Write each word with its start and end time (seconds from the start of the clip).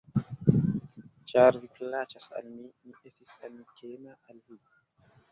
Ĉar 1.33 1.59
vi 1.65 1.67
plaĉas 1.75 2.25
al 2.39 2.47
mi; 2.53 2.65
mi 2.87 2.95
estis 3.11 3.29
amikema 3.49 4.15
al 4.33 4.41
vi. 4.49 4.59